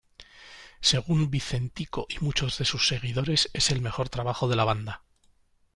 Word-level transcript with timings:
Según 0.79 1.29
Vicentico 1.29 2.07
y 2.09 2.17
muchos 2.25 2.57
de 2.57 2.65
sus 2.65 2.87
seguidores 2.87 3.51
es 3.53 3.69
el 3.69 3.81
mejor 3.81 4.09
trabajo 4.09 4.47
de 4.47 4.55
la 4.55 4.63
banda. 4.63 5.03